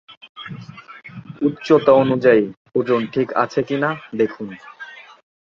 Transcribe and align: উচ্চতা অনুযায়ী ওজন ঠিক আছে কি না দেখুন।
উচ্চতা 1.41 1.91
অনুযায়ী 1.93 2.43
ওজন 2.75 3.01
ঠিক 3.13 3.27
আছে 3.35 3.59
কি 3.63 3.75
না 3.77 3.89
দেখুন। 4.15 4.47